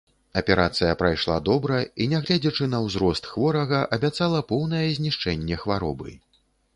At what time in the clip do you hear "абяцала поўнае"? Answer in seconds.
3.99-4.81